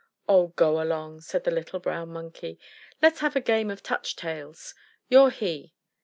"Oh, 0.27 0.47
go 0.55 0.81
along," 0.81 1.21
said 1.21 1.43
the 1.43 1.51
little 1.51 1.79
brown 1.79 2.09
Monkey. 2.09 2.57
"Let's 3.03 3.19
have 3.19 3.35
a 3.35 3.39
game 3.39 3.69
at 3.69 3.83
Touch 3.83 4.15
Tails. 4.15 4.73
You're 5.09 5.29
'he'!" 5.29 5.75